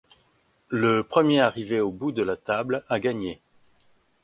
[0.69, 3.39] Le premier arrivé au bout de la table a gagné.